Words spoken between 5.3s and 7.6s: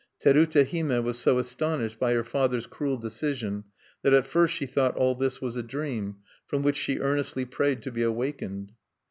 was a dream, from which she earnestly